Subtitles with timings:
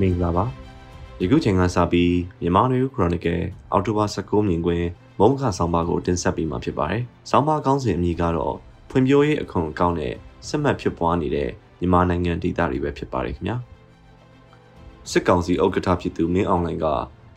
[0.00, 0.44] မင်္ဂလာပါ
[1.20, 3.40] ယခုချိန်ကစပြီးမြန်မာနေခရိုနီကယ်
[3.72, 4.86] အောက်တိုဘာ19မြင်ကွင်း
[5.20, 8.56] မုံခဆောင်းပါးကိုတင်ဆက်ပေးမှာဖြစ်ပါတယ်။ဆောင်းပါးကောင်းစဉ်အမည်ကတော့
[8.90, 10.14] ဖွံ့ဖြိုးရေးအခွန်အကောင့်နဲ့
[10.48, 11.48] ဆက်မှတ်ဖြစ်ပွားနေတဲ့
[11.80, 13.56] မြန်မာနိုင်ငံဒေသတွေပဲဖြစ်ပါတယ်ခင်ဗျာ။
[15.10, 16.86] စစ်ကောင်စီဥက္ကဋ္ဌဖြစ်သူမင်းအောင်လှိုင်က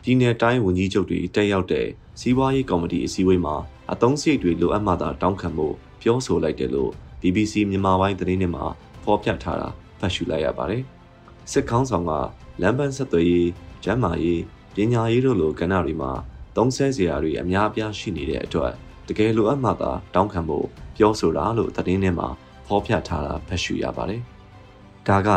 [0.02, 1.86] ပြည်내တိုင်းဝန်ကြီးချုပ်တွေတက်ရောက်တဲ့
[2.20, 3.56] စီးပွားရေးကော်မတီအစည်းအဝေးမှာ
[3.92, 6.90] အသုံးစရိတ်တွေလိုအပ်မှသာတောင်းခံဖို့ပြောဆိုလိုက်တယ်လို့
[7.20, 8.64] BBC မြန်မာပိုင်းသတင်းထဲမှာ
[9.04, 9.68] ဖော်ပြထားတာ
[10.00, 10.82] ဖတ်ရှုလိုက်ရပါတယ်။
[11.52, 12.12] စစ်ကောင်းဆောင်က
[12.60, 13.46] လမ်းပန်းဆက်သွယ်ရေး၊
[13.84, 14.40] ကျန်းမာရေး၊
[14.74, 16.12] ပညာရေးတို့လိုကဏ္ဍတွေမှာ
[16.56, 18.72] သုံးဆဲစရာတွေအများအပြားရှိနေတဲ့အတွက်
[19.08, 22.28] တကယ်လိုအပ်မှသာတောင်းခံဖို့ပြောဆိုတာလို့သတင်းထဲမှာ
[22.66, 24.22] ဖော်ပြထားတာဖတ်ရှုရပါတယ်။
[25.08, 25.28] ဒါက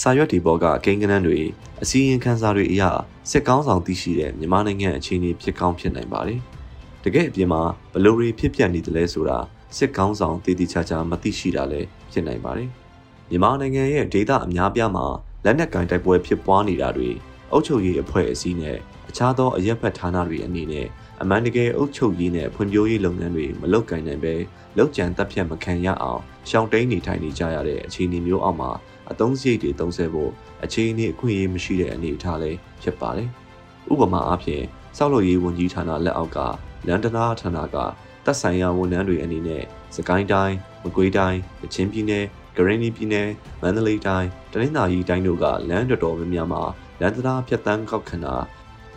[0.00, 1.40] စာရွက်ဒီဘောကကိန်းကနန်းတွေ
[1.82, 2.82] အစည်းအဝေးခန်းစာတွေအရ
[3.30, 6.40] စစ်ကောင်းဆောင်သိရှိတဲ့မြန်မာနိုင်ငံအခြေအနေဖြစ်ကောင်းဖြစ်နိုင်ပါတယ်။
[7.04, 9.38] တကယ်အပြင်မှာဘလို့တွေဖြစ်ပျက်နေတယ်လဲဆိုတာ
[9.76, 12.68] စစ်ကောင်းဆောင်တည်တည်ချာချာမသိရှိတာလည်းဖြစ်နိုင်ပါတယ်။
[13.30, 15.06] မြန်မာနိုင်ငံရဲ့ဒေသအများပြားမှာ
[15.48, 17.10] လက်နက်ကင်တိုက်ပွဲဖြစ်ပွားနေတာတွေ
[17.52, 18.76] အုပ်ချုပ်ရေးအဖွဲ့အစည်းနဲ့
[19.08, 20.86] အခြားသောအရက်ဖက်ဌာနတွေအနေနဲ့
[21.22, 24.34] အမှန်တကယ်အုပ်ချုပ်ရေးနဲ့ဖွံ့ဖြိုးရေးလုပ်ငန်းတွေမလုပ်ကင်နိုင်ပဲ
[24.76, 28.70] လောက်ကျန်တပ်ဖြတ်မခံရအောင်ရှောင်တိန်နေထိုင်နေကြရတဲ့အခြေအနေမျိုးအောက်မှာ
[29.10, 30.30] အသုံးစရိတ်တွေသုံးဆဖို့
[30.64, 33.28] အခြေအနေအခွင့်အရေးမရှိတဲ့အနေအထားလေးဖြစ်ပါတယ်။
[33.92, 34.64] ဥပမာအားဖြင့်
[34.96, 36.38] စောက်လို့ရေးဝန်ကြီးဌာနလက်အောက်က
[36.86, 37.76] လန်ဒနာဌာနက
[38.24, 39.62] တပ်ဆိုင်ရာဝန်ထမ်းတွေအနေနဲ့
[39.96, 41.38] စကိုင်းတိုင်း၊မကွေးတိုင်း၊
[41.74, 42.24] ချင်းပြည်နယ်၊
[42.56, 43.28] ကရင်ပြည်နယ်၊
[43.62, 46.62] မန္တလေးတိုင်း၊တနင်္သာရီတိုင်းတို့ကလမ်းတော်တော်များများမှာ
[47.00, 48.34] လမ်းတရားဖြတ်တန်းကောက်ခံတာ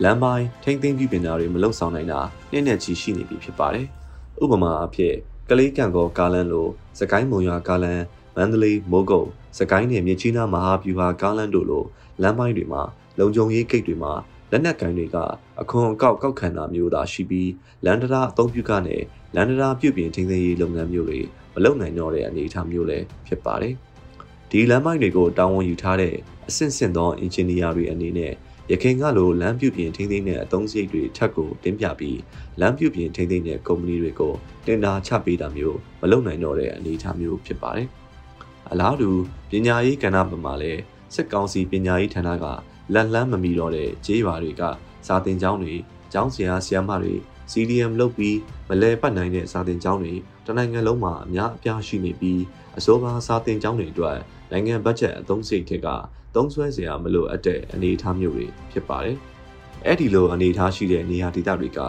[0.04, 2.20] လမ်းပိုင်းထိမ့်သိမ်းပြုပြင်တာတွေမလုပ်ဆောင်နိုင်တာ
[2.52, 3.88] နှစ်နဲ့ချီရှိနေပြီဖြစ်ပါတယ်။
[4.44, 5.14] ဥပမာအဖြစ်
[5.50, 6.68] ကလေးကံကောကားလန်းလို
[7.00, 8.04] စကိုင်းမုံရွာကားလန်း
[8.36, 11.84] မန္တလေးမိုးကုတ်စကိုင်းနယ်မြကြီးနားမဟာဗျူဟာကားလန်းတို့လို
[12.22, 12.82] လမ်းပိုင်းတွေမှာ
[13.20, 14.14] လုံခြုံရေးဂိတ်တွေမှာ
[14.52, 15.18] လက်နက်ကန်တွေက
[15.62, 17.52] အခွန်အကောက်ကောက်ခံတာမျိုးသာရှိပြီး
[17.86, 18.98] လန်ဒရာအသုံးပြုကနေ
[19.36, 21.20] လန်ဒရာပြုပြင်ထိန်းသိမ်းရေးလုပ်ငန်းမျိုးတွေ
[21.54, 23.74] မလုပ်နိုင်တော့တဲ့အနေအထားမျိုးလည်းဖြစ်ပါတယ်။
[24.52, 26.16] ဒီလမ်းမိုက်တွေကိုတာဝန်ယူထားတဲ့
[26.48, 28.34] အဆင့်ဆင့်သောအင်ဂျင်နီယာတွေအနေနဲ့
[28.72, 32.20] ရခိုင်ကလိုလမ်းပြုပြင်ထိန်းသိမ်းတဲ့အသုံးစရိတ်တွေထပ်ကိုတင်ပြပြီး
[32.60, 34.34] လမ်းပြုပြင်ထိန်းသိမ်းတဲ့ကုမ္ပဏီတွေကို
[34.68, 37.88] တင်ဒါချပေးတာမျိုးမလုပ်နိုင်တော့တဲ့အနေအထားမျိုးဖြစ်ပါတယ်။
[38.72, 39.10] အလားတူ
[39.50, 40.82] ပညာရေးကဏ္ဍမှာလည်း
[41.16, 42.46] စစ်ကောင်စီပညာရေးဌာနက
[42.94, 44.64] လက်လန်းမမီတော့တဲ့ဂျေးရွာတွေက
[45.08, 45.76] စာသင်ကျောင်းတွေ
[46.14, 47.14] ကျောင်းဆရာဆရာမတွေ
[47.52, 48.38] CDM လုပ်ပြီး
[48.70, 50.14] မလဲပတ်နိုင်တဲ့စာသင်ကျောင်းတွေ
[50.46, 52.42] တနိုင်ငံလုံးမှာအများအပြားရှိနေပြီး
[52.78, 54.18] အစိုးရစာသင်ကျောင်းတွေအတွက်
[54.52, 55.88] နိုင်ငံဘတ်ဂျက်အသုံးစရိတ်ထက်က
[56.36, 59.18] သုံးဆွဲစရာမလိုအပ်တဲ့အနေအထားမျိုးတွေဖြစ်ပါတယ်။
[59.86, 61.80] အဲ့ဒီလိုအနေအထားရှိတဲ့နေရာဒေသတွေက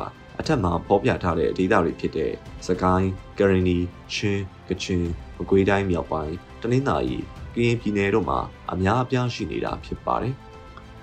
[0.40, 2.32] အထက်မှာဖော်ပြထားတဲ့ဒေသတွေဖြစ်တဲ့
[2.66, 3.06] စကိုင်း၊
[3.38, 3.78] ကရင်နီ၊
[4.12, 5.02] ချင်း၊ကချင်၊
[5.36, 7.18] မကွေးတိုင်းမြောက်ပိုင်းတနင်္သာရီ
[7.54, 8.38] ကရင်ပြည်နယ်တို့မှာ
[8.72, 10.34] အများအပြားရှိနေတာဖြစ်ပါတယ်။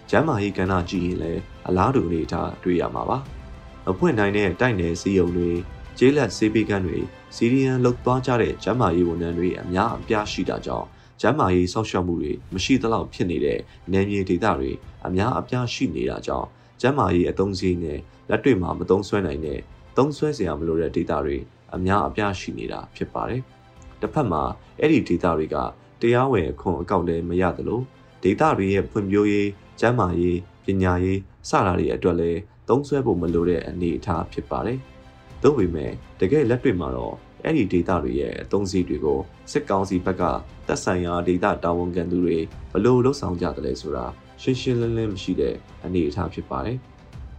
[0.10, 3.18] ကျမ်းမာရေးကဏ္ဍကြည့်ရင်လည်းအလားတူအနေအထားတွေ့ရမှာပါ။
[3.86, 5.52] မဖွင့်နိုင်တဲ့တိုက်နယ်စီယုံတွေ
[5.98, 6.98] ကျေးလက်ဆေးပေးကန်းတွေ
[7.36, 10.88] စီရီယန်လှုပ်သွားကြတဲ့ကျမ်းမာရေးဝန်ထမ်းတွေအများအပြားရှိတာကြောင့်
[11.22, 13.60] ကျမ်းမာရေးဆောက်ရှောက်မှုတွေမရှိသလောက်ဖြစ်နေတဲ့
[13.92, 14.72] နယ်မြေဒေသတွေ
[15.06, 16.48] အများအပြားရှိနေတာကြောင့်
[16.82, 19.60] ကျမ်းမာရေးအသုံးစရိတ်နဲ့လက်တွေ့မှာမသုံးဆွဲနိုင်တဲ့
[19.98, 21.38] သုံးဆွဲစရာမလိုတဲ့ဒေသတွေ
[21.76, 23.42] အများအပြားရှိနေတာဖြစ်ပါတယ်။
[24.02, 24.44] တစ်ဖက်မှာ
[24.80, 25.56] အဲ့ဒီဒေသတွေက
[26.02, 27.82] တရားဝင်အခွန်အကောက်လည်းမရသလို
[28.24, 32.40] ဒေသတွေရဲ့ဖွံ့ဖြိုးရေး ကျန်းမာရေးပညာရေးစတာတွေအတွက်လည်း
[32.70, 34.80] သုံးစွဲဖို့မလိုတဲ့အနေအထားဖြစ်ပါတယ်။
[35.44, 39.20] သို့ပေမဲ့တကယ်လက်တွေ့မှာတော့အဲ့ဒီဒေတာတွေရဲ့အသုံးစည်းတွေကို
[39.52, 40.24] စစ်ကောင်စီဘက်က
[40.68, 42.38] တပ်ဆိုင်ရာဒေတာတာဝန်ခံသူတွေ
[42.72, 44.06] ဘလို့လှုပ်ဆောင်ကြတယ်လဲဆိုတာ
[44.42, 45.56] ရှင်းရှင်းလင်းလင်းမရှိတဲ့
[45.86, 46.78] အနေအထားဖြစ်ပါတယ်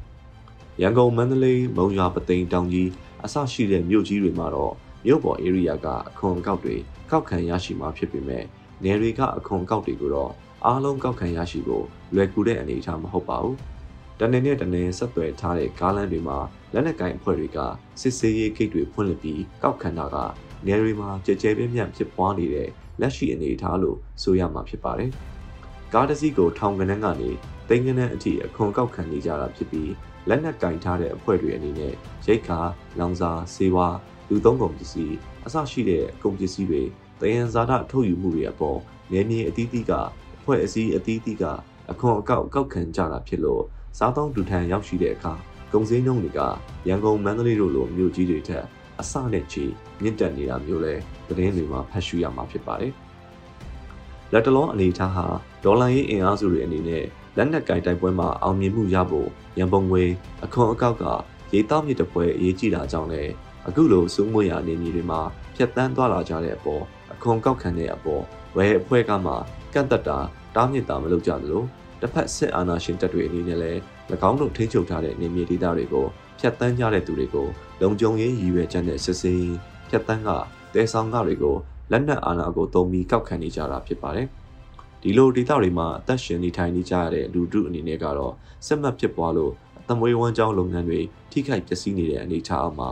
[0.82, 2.90] ။ရန်ကုန်မန္တလေးမုံရွာပသိမ်တောင်ကြီး
[3.24, 4.74] အစရှိတဲ့မြို့ကြီးတွေမှာတော့
[5.06, 6.76] မြို့ပေါ် area ကအခွန်အကောက်တွေ
[7.10, 8.44] ကောက်ခံရရှိမှာဖြစ်ပေမဲ့
[8.84, 10.32] နယ်တွေကအခွန်အကောက်တွေကိုတော့
[10.66, 13.56] အားလုံးကောက်ခံရရှိဖို့လွယ်ကူတဲ့အနေအထားမဟုတ်ပါဘူး။
[14.20, 16.38] တနေ့နဲ့တနေ့ဆက်သွယ်ထားတဲ့ကားလမ်းတွေမှာ
[16.74, 17.58] လက်နက်ကင်အဖွဲ့တွေက
[18.00, 20.16] စစ်ဆေးရေးဂိတ်တွေဖွင့်လှစ်ပြီးကောက်ခံတာက
[20.66, 22.68] နယ်တွေမှာကြဲကြဲပြန့်ပြန့်ဖြစ်ပွားနေတဲ့
[23.00, 25.10] လက်ရှိအနေအထားလို့ဆိုရမှာဖြစ်ပါတယ်။
[25.94, 27.30] ကားတစ်စီးကိုထောင်ကနန်းကနေ
[27.68, 29.92] တိန်ကနန်းအထိအခွန်ကောက်ခံနေကြတာဖြစ်ပြီး
[30.28, 31.94] လက်နက်ကင်ထားတဲ့အဖွဲ့တွေအနေနဲ့
[32.26, 32.60] ရိတ်ခါ
[32.98, 33.88] လောင်စာစေဝါ
[34.28, 35.16] လူသုံးကုန်ပစ္စည်း
[35.46, 36.82] အစရှိတဲ့အကုန်ပစ္စည်းတွေ
[37.20, 38.78] တယံဇာတထုတ်ယူမှုတွေအပေါ်
[39.12, 39.92] နေမြေအသီးသီးက
[40.48, 41.44] အဖွဲ့အစည်းအသီးသီးက
[41.92, 43.62] အခွန်အကောက်ကောက်ခံကြတာဖြစ်လို့
[43.98, 45.32] စားသုံးလူထံရောက်ရှိတဲ့အခါ
[45.72, 46.40] ကုန်စည်နှုန်းတွေက
[46.88, 48.64] ရန်ကုန်မန္တလေးတို့လိုမြို့ကြီးတွေထက်
[49.00, 49.64] အဆနဲ့ချီ
[50.02, 50.94] မြင့်တက်နေတာမျိုးလဲ
[51.28, 52.92] သတင်းတွေမှာဖတ်ရှုရမှာဖြစ်ပါတယ်။
[54.32, 55.26] လက်တလုံးအနေထားဟာ
[55.64, 57.04] ဒေါ်လာရေးအင်အားစုတွေအနေနဲ့
[57.36, 59.28] လက်နက်ကင်တိုက်ပွဲမှာအောင်မြင်မှုရဖို့
[59.58, 60.04] ရန်ပုံငွေ
[60.44, 61.04] အခွန်အကောက်က
[61.52, 63.32] ရေတောက်မြစ်တပွဲအရေးကြီးတာကြောင့်လည်း
[63.66, 65.20] အခုလိုစုမွေရနေမြေတွေမှာ
[65.54, 66.82] ဖြတ်တန်းသွားလာကြတဲ့အပေါ်
[67.12, 68.22] အခွန်ကောက်ခံတဲ့အပေါ်
[68.56, 69.34] ဝယ်အဖွဲ့ကမှ
[69.74, 70.18] ကန့်သက်တာ
[70.56, 71.64] တားမြစ်တာမလုပ်ကြသလို
[72.00, 73.80] တစ်ဖက်စစ်အာဏာရှင်တပ်တွေအနေနဲ့လည်း၎
[74.28, 76.06] င်းတို့ထိန်းချုပ်ထားတဲ့နေမြေဒေသတွေကို
[76.40, 77.48] ဖျက်ဆီးကြတဲ့သူတွေကို
[77.80, 79.48] လုံခြုံရေးရည်ရွယ်ချက်နဲ့စစ်ဆေး
[79.88, 80.28] ဖျက်ဆီးက
[80.74, 81.56] တဲဆောင်ကတွေကို
[81.90, 84.28] လက်နက်အာဏာကိုသုံးပြီးကောက်ခံနေကြတာဖြစ်ပါတယ်။
[85.02, 88.34] ဒီလိုဒေသတွေမှာအသက်ရှင်နေထိုင်နေကြရတဲ့လူထုအနေနဲ့ကတော့
[88.66, 91.00] စစ်မှတ်ဖြစ်ပွားလို့အသမွေးဝမ်းကြောင်းလုပ်ငန်းတွေ
[91.30, 92.88] ထိခိုက်ပျက်စီးနေတဲ့အနေအထားအောက်မှာ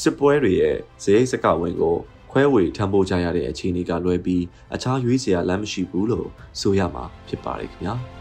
[0.00, 1.96] စစ်ပွဲတွေရဲ့ဇေယိစကဝင်ကို
[2.30, 4.44] ခွဲဝေထမ်းပိုးကြရတဲ့အခြေအနေကလွဲပြီး
[4.74, 6.28] အခြားရွေးစရာလမ်းမရှိဘူးလို့
[6.60, 7.96] ဆိုရမှာဖြစ်ပါတယ်ခင်ဗျာ။